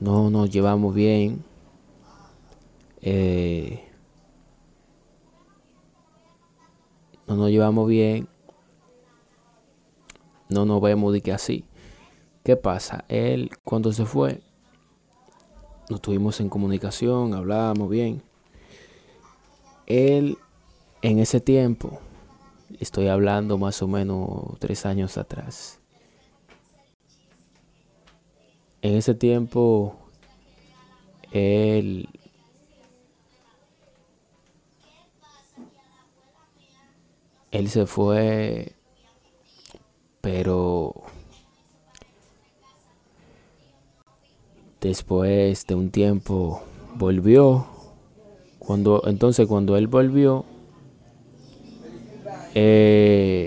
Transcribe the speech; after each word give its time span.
no 0.00 0.30
nos 0.30 0.50
llevamos 0.50 0.94
bien. 0.94 1.44
Eh, 3.02 3.84
no 7.26 7.36
nos 7.36 7.50
llevamos 7.50 7.88
bien. 7.88 8.28
No 10.48 10.64
nos 10.64 10.80
vemos 10.80 11.12
de 11.12 11.20
que 11.20 11.32
así. 11.32 11.64
¿Qué 12.42 12.56
pasa? 12.56 13.04
Él 13.08 13.50
cuando 13.62 13.92
se 13.92 14.06
fue, 14.06 14.40
nos 15.90 16.00
tuvimos 16.00 16.40
en 16.40 16.48
comunicación, 16.48 17.34
hablábamos 17.34 17.90
bien. 17.90 18.22
Él 19.86 20.38
en 21.02 21.18
ese 21.18 21.40
tiempo, 21.40 22.00
estoy 22.78 23.08
hablando 23.08 23.58
más 23.58 23.82
o 23.82 23.88
menos 23.88 24.58
tres 24.58 24.86
años 24.86 25.18
atrás. 25.18 25.79
En 28.82 28.96
ese 28.96 29.14
tiempo, 29.14 29.94
él 31.32 32.08
él 37.50 37.68
se 37.68 37.86
fue, 37.86 38.72
pero 40.20 40.94
después 44.80 45.66
de 45.66 45.74
un 45.74 45.90
tiempo 45.90 46.62
volvió. 46.96 47.66
Cuando 48.58 49.02
entonces 49.06 49.46
cuando 49.48 49.76
él 49.76 49.88
volvió, 49.88 50.44
eh, 52.54 53.39